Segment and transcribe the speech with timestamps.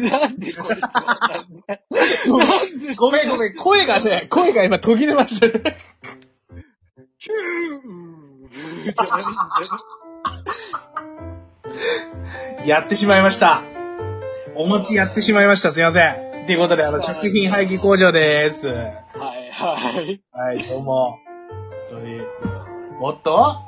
[0.00, 5.52] なんでこれわかんないなんでごめんごめん、声がね、声が今途切れましたね。
[7.18, 9.66] キューじゃないんだよ
[12.66, 13.62] やってしまいました。
[14.54, 15.72] お餅やってしまいました。
[15.72, 16.46] すいません。
[16.46, 18.68] ということで、あの、食品廃棄工場です。
[18.68, 20.22] はいはい。
[20.30, 21.25] はい、どうも。
[21.90, 22.20] 本当に。
[23.00, 23.58] おっと？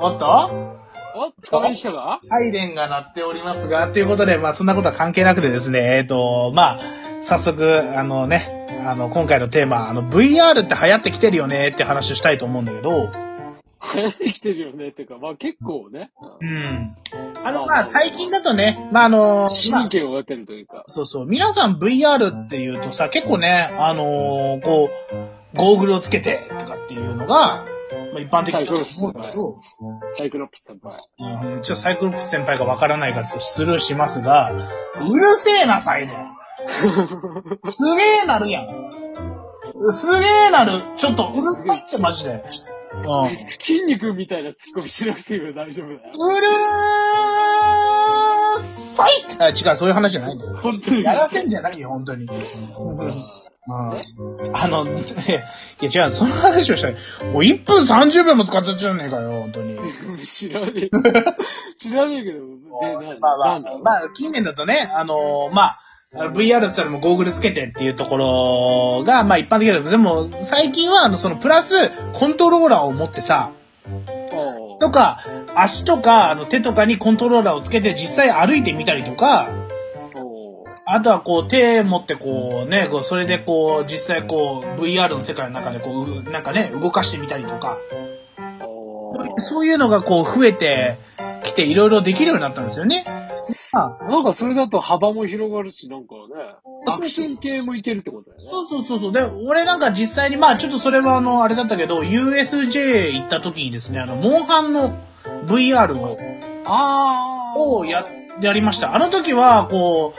[0.00, 0.78] おっと？
[1.16, 2.18] おっ、これ来たか？
[2.22, 6.80] サイレンが鳴っておりますが、ということで、まあ、そんなことは関係なくてですね、えっ、と、まあ、
[7.22, 13.10] 早速、あのね、あの、今回のテーマ、あの、VR って流行ってきてるよねって話をしたいと思うんだけど、
[13.94, 14.88] 流行ってきてるよね。
[14.88, 16.10] ってか、まあ結構ね。
[16.40, 16.96] うん。
[17.44, 20.82] あの、まあ、最近だとね、まあ、あの、まあ神経を得てるというか。
[20.86, 21.26] そうそう。
[21.26, 27.64] 皆さん VR って言うとさ、結構ね、あのーこう、ゴーグルをつけてとかっていうのが、
[28.12, 29.56] まあ、一般的だと思うんだけど、
[30.12, 31.00] サイクロプス先輩。
[31.18, 36.34] うんちょっとサイクロプス先輩がわからないからちょっとスルーしますが、うるせえな、サイレン。
[37.64, 38.66] すげえなるやん。
[39.92, 40.82] すげえなる。
[40.96, 42.30] ちょっとうるさいって、マジで。
[42.32, 43.28] うん。
[43.60, 46.00] 筋肉みたいなツッコミしなくていいよ、大丈夫だよ。
[46.14, 46.54] うるー
[48.94, 50.56] さいあ、違う、そういう話じゃないんだよ。
[50.56, 51.02] 本当に。
[51.02, 52.26] やらせんじゃないよ、本当に。
[52.26, 54.88] うんあの、い
[55.80, 56.92] や違う、その話をしたい。
[56.92, 59.78] もう1分30秒も使っちゃっちゃうねえかよ、本当に。
[60.24, 60.90] 知らねえ。
[61.76, 62.40] 知らねえけど、
[63.20, 65.78] まあまあまあ、近年だとね、あのまあ、
[66.14, 73.52] VR って言ったらもうゴーグルつけてっていうところが、まあ一般的だけど、でも最近はあの、そのプラスコントローラーを持ってさ、
[74.80, 75.18] とか、
[75.54, 79.48] 足とか、あの手とかにコントローラーをつけて実際歩いてみたりとか、
[80.86, 87.78] あとはこう手持ってこうね、こうそれでこう実際こう VR の世界の中でこう、うなんかね、動かしてみたりとか、
[89.38, 90.98] そういうのがこう増えて
[91.42, 93.04] きていろいろできるようになったんですよね。
[93.72, 96.54] まあなんかそれだと幅も広がるし、なんかね、
[96.86, 98.44] アクション系もいけるってことだよね。
[98.44, 99.12] そうそうそうそう。
[99.12, 104.98] で、俺なんか実際に、まあちょっとそれはあの、あれだったけど、USJ 行った時にですね、あの、モンハンの
[105.46, 106.18] VR を、
[106.66, 107.58] あー。
[107.58, 108.04] をや、
[108.40, 108.94] やりました。
[108.94, 110.14] あの時は、こ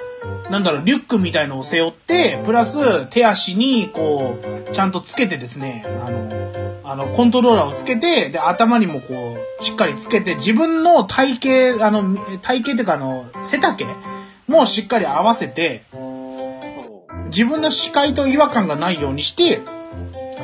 [0.48, 4.36] う、なんだろう、リュックみたいのを背負って、プラス手足に、こ
[4.70, 13.86] う、ちゃんとつけてですね、あの、あの、コントローラーをつけて、で、頭にもこう、しっかりつけて、自分の体型、あの、体型っていうかあの、背丈
[14.48, 15.84] もしっかり合わせて、
[17.28, 19.62] 自分の視界と違和感がないようにして、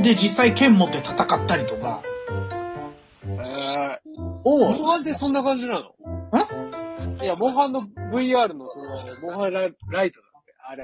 [0.01, 2.01] で、実際剣持って戦ったりとか
[3.23, 3.99] え
[4.43, 6.80] をー、モンハンってそんな感じなの？
[7.21, 8.89] いや、モンハンの VR のその、
[9.21, 10.83] モンハンライライトだって、あれ、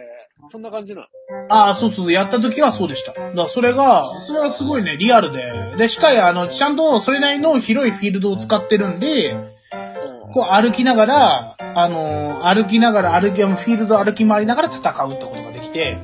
[0.50, 1.08] そんな感じなの？
[1.50, 3.14] ああ、そうそう、やった時はそうでした。
[3.14, 5.76] だからそれが、それはすごいね、リアルで。
[5.78, 9.36] で、しかも、あの、ちゃんとそれなりの広いフィールドを使ってるんで、
[10.34, 15.98] こう歩きながら、あの、歩きながら、歩き、フィールド歩き回りながら戦うってことができて、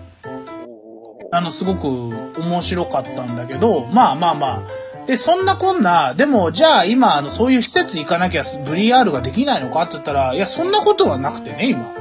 [1.32, 4.83] あの、すごく面白かったんだけど、まあまあまあ。
[5.08, 9.82] で、そんなこんな、でも、じゃあ今、あの、そういう施設行かなきゃ VR ができないのか？
[9.84, 11.92] って言ったら、いや、そんなことはなくてね、今。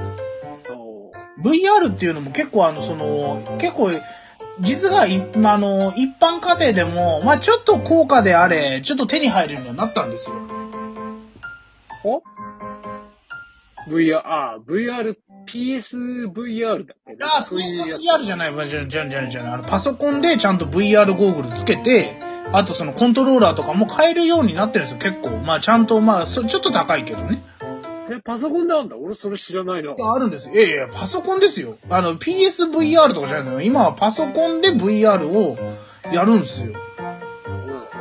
[1.42, 3.90] VR っていうのも結構あの、その、結構、
[4.60, 10.36] 実がああの、一般家庭でも、まあちょっと高価であれ、ちょっと手に入るようになったんですよ。
[12.04, 12.22] お
[13.90, 15.16] ?VR、あー、VR、
[15.48, 17.24] PSVR だっけ？
[17.24, 18.00] ああ、そういうやつ。
[18.00, 19.54] VR じゃない、じゃじゃじゃじゃ。
[19.54, 22.16] あの、パソコンでちゃんと VR ゴーグルつけて、
[22.52, 25.38] あとそのコントローラーとかも買えるようになってるんですよ、結構。
[25.38, 27.42] まあちゃんと、まあ、そちょっと高いけどね。
[28.10, 28.96] え、パソコンであんだ？
[28.96, 29.94] 俺それ知らないな。
[29.98, 30.54] あるんですよ。
[30.54, 31.78] いやいや、パソコンですよ。
[31.88, 33.60] あの、PSVR とかじゃないですよ。
[33.62, 35.56] 今はパソコンで VR を
[36.12, 36.72] やるんですよ。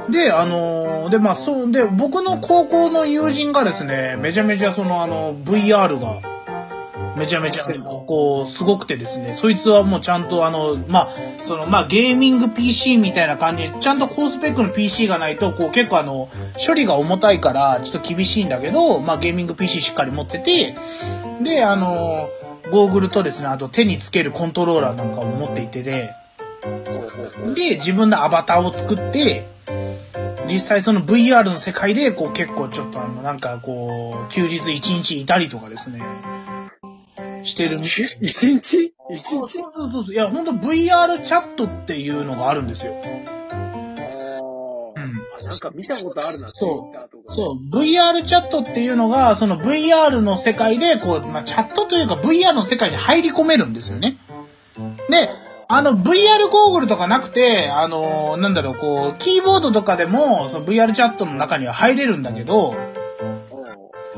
[0.09, 6.21] で、あのーで、まあ、そう、で、僕の高校の友人がですね、めちゃめちゃその、あの、VR が、
[7.17, 11.09] めちゃめちゃ、こう、すごくてですね、そいつはもうちゃんとあの、まあ、
[11.43, 16.29] その、まあ、ゲーミング PC みたいな感じで、ちゃんと高スペックの PC がないと、こう、結構あの、
[16.65, 20.75] 処理が重たいから、ちょっと厳しいんだけど、まあ、ゲーミング PC しっかり持ってて、
[21.43, 22.29] で、あの、
[22.71, 26.11] ゴーグルとですね、あと手につけるコントローラーなんかも持っていてで、
[27.55, 29.47] で、自分のアバターを作って、
[30.47, 36.01] 実際その VR の世界で、こう結構ちょっとあの、なんかこう、休日一日いたりとかですね、
[37.43, 38.17] してる店。
[38.21, 38.93] 一日？
[39.09, 40.13] 一そう日そうそうそう。
[40.13, 42.93] いや、ほんと VR チャットっていうのがあるんですよ。
[43.03, 43.07] あ
[44.95, 45.11] うん。
[45.43, 47.31] ーなんか見たことあるな、そう。
[47.31, 54.17] そう、VR チャットっていうのが、その VR の世界で、こう、まあ、チャットというか VR の世界に入り込めるんですよね。
[55.09, 55.29] で、
[55.67, 62.75] あの、VR ゴーグルとかなくて、あの、なんだろう、こう、キーボードとかでも、その VR チャットの中には入れるんだけど、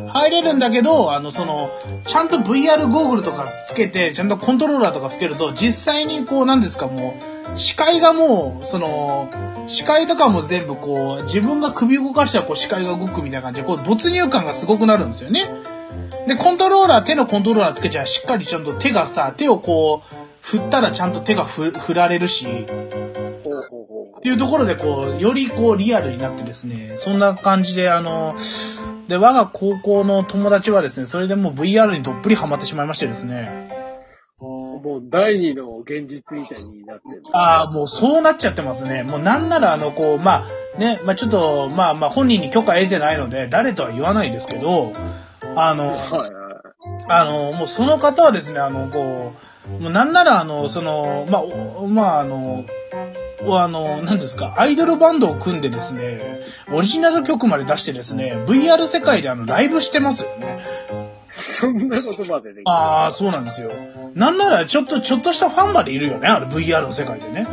[0.07, 1.71] 入れるんだけど、あの、その、
[2.07, 7.15] ちゃんと VR ゴーグルとかつけて、ちゃんとコントローラーとかつけると、実際にこう、なんですか、も
[7.53, 9.29] う、視界がもう、その、
[9.67, 15.51] 視界とかも全部こう、自分が首動かしたらこう視界が動くみたいな感じで、こう、没入感がすごくなるんですよね。
[16.27, 28.35] で、コントローラー、手のコントローラーつけちゃしっかりちゃんと手がさ、手をこう、振ったらちゃんと手が振振られるし、っていうところで、こう、よりこう、リアルになってですね、そんな感じで、あの、
[29.07, 33.69] で、我が高校の友達はですね、それでもう VR にどっぷりハマってしまいましてですね、
[34.39, 34.43] う。
[34.43, 37.23] もう第二の現実みたいになってる。
[37.33, 39.03] ああ、もうそうなっちゃってますね。
[39.03, 40.45] もうなんならあの、こう、ま
[40.75, 44.93] あ、ね、まあちょっと、まあまあ本人に許可得てないので、誰とは言わないですけど、
[45.55, 46.31] あの、はいはい。
[47.07, 49.33] あの、もうその方はですね、あの、こ
[49.67, 52.65] う、もうなんならあの、その、まあ、おまああの、お
[53.47, 56.41] あの、何ですか、アイドルバンドを組んでですね、
[56.71, 60.59] オリジナル曲まで出してですね、VR 世界であの、ライブしてますよね。
[61.29, 62.63] そんなことまでできる。
[62.71, 63.71] ああ、そうなんですよ。
[64.13, 67.47] なんなら、ちょっと、ちょっとしたファンまでいるよね、あれ VR の世界でね。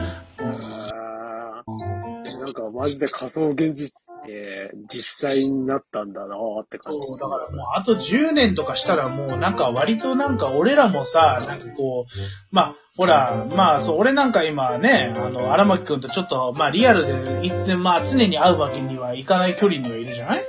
[2.40, 20.42] なんかマジで仮想現実って実際になったんだなーって感じそう、だからもうあと10年とかしたらもうなんか割となんか俺らもさ、なんかこう、まあ、ほら、まあそう、俺なんか今ね、あの、荒牧くんとちょっと、まあリアルで、いつ、まあ常に会うわけにはいかない距離にはいるじゃない？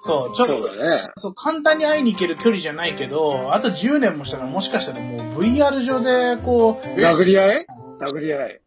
[0.00, 0.84] そう、ちょっと、そね。
[1.16, 7.66] そう、簡単に会いに行ける距離じゃないけど、あと10年もしたらもしかしたらもう VR 上でこう、殴り合い？
[8.00, 8.60] 殴り合い。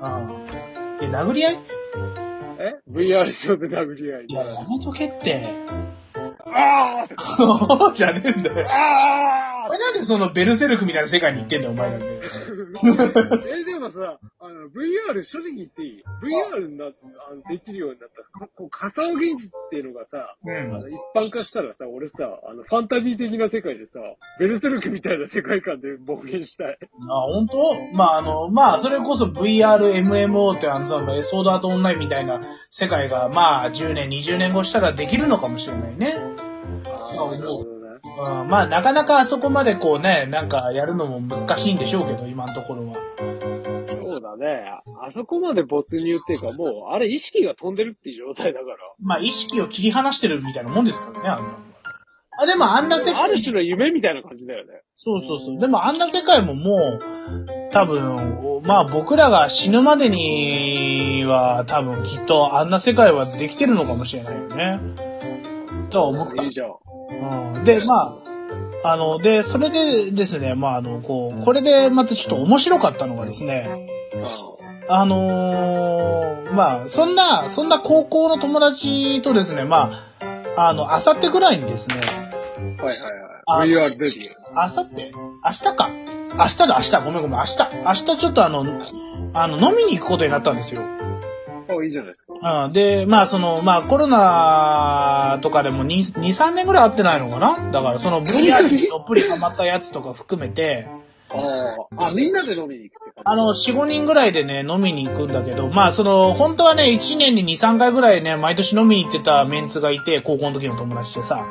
[0.00, 0.46] うん。
[1.00, 1.58] え、殴り合い？
[2.66, 4.32] え ?VR 上で殴り合いい。
[4.32, 5.42] や、やめとけって。
[6.48, 8.66] あーじゃねえんだよ。
[8.70, 12.06] あお前なんでそのベルセルクみたいな世界に行ってんだよ、お前なんで。
[12.06, 16.92] ー え、でもさ、あの、VR 正直言っていい ?VR になっ
[17.30, 24.00] あのできるようになったら、こう仮想現実っていうのがさ、うんあの一般化したらさ、俺さ、あの、ファンタジー的な世界でさ、
[24.38, 26.78] ベルセルクみたいな世界観で冒険したい。
[27.08, 27.76] あ、本当？
[27.92, 32.40] まあ、あの、まあ、それこそ VR、MMO ってあのさ、ソードアートオンラインみたいな
[32.70, 36.14] 世界が、まあ、10年、20年後したらできるのかもしれないね。
[36.86, 37.75] ああなるほどね。
[38.18, 42.94] うん、まあ、なかなかあそこまでこうね、なんかやるのも難しいんでしょうけど、今のところは。
[43.88, 44.70] そうだね。
[45.02, 48.76] あそこまで没入っていうか、もう、あれ意識が飛んでるっていう状態だから。
[49.00, 51.58] まあ、意識を切り離してるみたいなもんですからね、あんな。
[52.38, 54.82] あ、でもあんな世界ある種の夢みたいな感じだよね。
[54.94, 55.58] そうそうそう。
[55.58, 57.00] でもあんな世界ももう、
[57.70, 64.80] 多分、まあ僕らが死ぬまでには多分きっとあんな世界はできてるのかもしれないよね。
[65.88, 66.50] とは思ったいい。
[66.50, 66.68] じゃん。
[67.10, 68.18] うん、で、ま
[68.82, 73.88] あ、あの、で、それでですね、まああの、こう、これでまたちょっと面白かったのがですね、
[74.88, 79.90] あのーまあ、そんな、そんな高校の友達とですね、ま
[80.56, 82.96] あ、あの、あさってぐらいにですね、はい
[83.46, 83.90] あはいはい。
[83.90, 84.30] ュー。
[84.54, 85.12] あさって？
[85.44, 85.90] 明日か。
[86.36, 86.96] 明日だ、明日。
[87.04, 87.58] ごめんごめん、明日。
[87.84, 88.64] 明日ちょっとあの、
[89.34, 90.82] あの、飲みに行くことになったんですよ。
[91.68, 92.64] あ、いいじゃないですか。
[92.66, 92.72] うん。
[92.72, 97.70] で、まあその、まあコロナとかでも2、2 3年ぐらい会ってないのかな？
[97.70, 100.86] だからその VR にどっぷりハマったやつとか含めて、
[101.30, 102.06] ああ。
[102.06, 103.12] あ、みんなで飲みに行く。
[103.24, 111.46] あの、4、5人ぐらいでね、飲みに行くんだけど、まあその、本当はね、1年に2、3回ぐらいね、毎年飲みに行ってたメンツがいて、高校の時の友達でさ。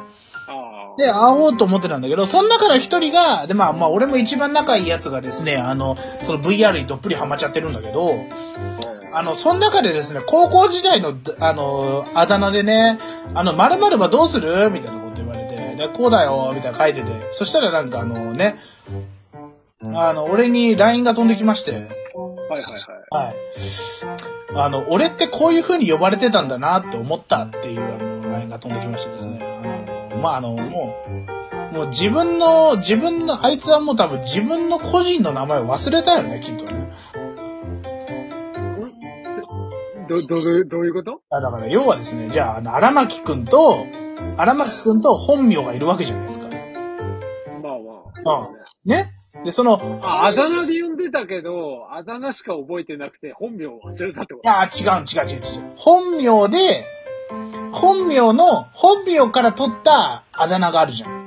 [0.97, 8.15] で、会おうと思ってたんだけど、その中の一人が、で、まあまあ、俺も一番仲いいやつがですね、あの、その VR にどっぷりハマっちゃってるんだけど、
[9.15, 12.99] あの、その中でですね、高校時代の、あの、あだ名でね、
[13.33, 14.69] あの、〇〇はどうする？
[14.69, 18.57] みたいなこと言われて、で、こうだよ、みたいな書いてて、そしたらなんかあのね、
[19.93, 21.89] あの、俺に LINE が飛んできまして、はいはい
[23.11, 23.25] はい。
[23.27, 23.35] はい。
[24.57, 29.39] あの、俺ってこういう風に呼ばれてたんだなって思ったっていう、あの、LINE が飛んできましてですね。
[30.11, 30.95] あの、まあ、あの、も
[31.71, 36.74] う、もう自分の、自分の、あいつはもう多分自分の個人の名前を忘れたよね、きっとね。
[40.07, 41.21] ど、ど、どどういうこと？
[41.29, 43.85] あだから、要はですね、じゃあ、あの、荒牧くんと、
[44.37, 46.47] 荒牧くんと本名がいるわけじゃないですか。
[46.47, 46.57] まあ
[47.79, 48.19] まあ。
[48.19, 49.03] そうだね？
[49.03, 49.11] ね
[49.43, 55.73] で、その、あ、あだ名で呼んでたけど、あだ名しか覚えてなくて、本名を忘れたってこいや、違う、違う、違う、違う。
[55.75, 56.85] 本名で、
[57.73, 61.25] 本名の、本名から取ったあだ名があるじゃん。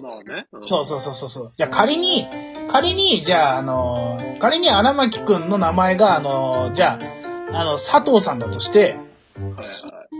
[0.00, 0.46] まあね。
[0.52, 1.52] うんそうそうそうそうそう。
[1.56, 2.26] じゃあ仮に、
[2.68, 7.23] 仮に、じゃあ、あの、仮に荒牧くんの名前が、あの、じゃあ、
[7.54, 8.96] あの、佐藤さんだとして、
[9.36, 9.66] はいはい。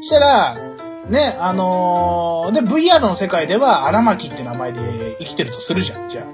[0.00, 0.56] そしたら、
[1.08, 6.24] ね、あので、VR の世界では荒牧って名前で生きてるとするじゃん、じゃあ。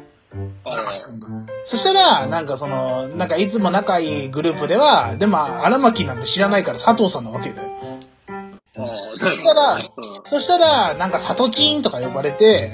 [1.64, 7.68] そしたら、なんかその、なんかいつも仲いいグループでは、でも荒牧なんて知らないから佐藤さんなわけだよ。
[9.14, 9.82] そしたらうん
[10.24, 12.72] そしたら、なんかサトチンとか呼ばれて、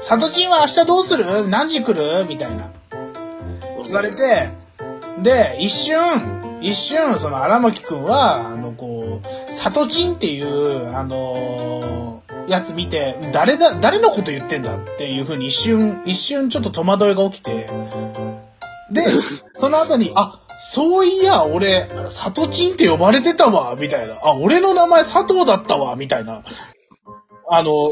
[0.00, 1.46] サトチンは明日どうする？
[1.48, 2.26] 何時来る？
[2.26, 2.72] みたいな。
[3.84, 4.50] 言われて、
[5.22, 12.10] で、一瞬、一瞬、その荒牧くんは、あの、こう、サトチンっていう、あのー
[12.50, 17.68] やつ見て、誰だ、誰のこと言ってんだっていう風に一瞬、一瞬ちょっと戸惑いが起きて、
[18.90, 19.04] で、
[19.52, 24.14] その後に、あ、そういや、俺、サトチンって呼ばれてたわ、みたいな。
[24.22, 26.42] あ、俺の名前佐藤だったわ、みたいな。
[27.48, 27.86] あの、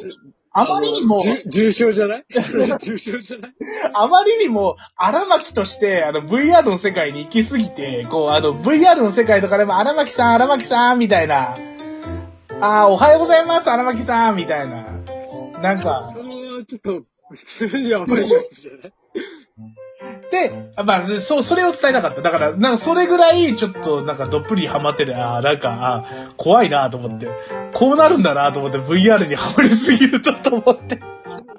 [0.52, 2.24] あまりにも、重症じゃない？
[2.80, 3.52] 重症じゃない？
[3.94, 11.56] あまりにも荒牧として、あの、VR の世界に行きすぎて、こう、あの、VR の世界とかでも荒牧さん、荒牧さん、みたいな。
[12.60, 14.84] あーおはようございます、荒牧さん、みたいな。
[15.62, 18.92] なんか、その、ちょっと、普通にやばいやつじゃない？
[20.30, 22.20] で、まあ、そう、それを伝えたかった。
[22.20, 27.28] だから、なんかそれぐらい、ちょっと、なんかどっぷりハマってて、ああ、なんか、あー怖いなと思って。
[27.72, 30.98] こうなるんだなと思って VR にハマりすぎるとと思って。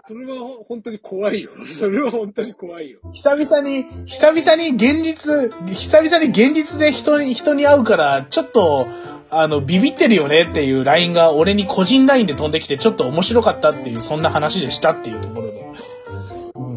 [0.04, 1.52] それは本当に怖いよ。
[1.68, 3.00] それは本当に怖いよ。
[3.12, 8.88] 久々に、久々に現実、久々に現実で人に、人に会うから、ちょっと、
[9.32, 15.66] あの、ビビってるよねっていう LINE が俺に個人 LINE で飛んできて、ちょっと面白かったっていう、そんな話でしたっていうところで。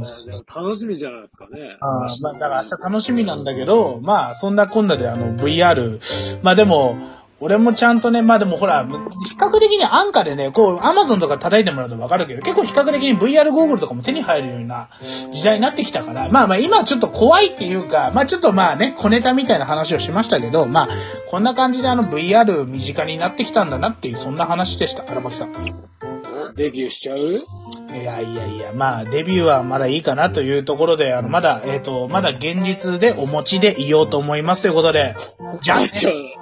[0.03, 1.77] 楽しみじゃないですかね。
[1.81, 6.01] あまあ、だから明日楽しみなんだけど、まあ、そんなこんなであの、VR、
[6.43, 6.97] まあでも、
[7.43, 8.95] 俺もちゃんとね、まあでもほら、比
[9.37, 14.91] 較的に安価でね、こう、アマゾンとか叩いてもらうとわかるけど、結構比較的に VR ゴーグルとかも手に入るような
[15.33, 20.89] 時代になってきたから、まあまあ今ちょっと怖いっていうか、まあちょっとまあね、小ネタみたいな話をしましたけど、まあ、
[21.31, 25.53] こんな感じであの VR 身近になってきたんだなっていう、そんな話でした、荒牧さん。
[26.57, 27.19] デビューしちゃう？
[27.19, 35.15] いやいやいや、まあ、デビューはまだいいかなというところで、あの、まだ、えっ、と、まだ現実でお持ちでいようと思いますということで、
[35.61, 35.81] じゃあ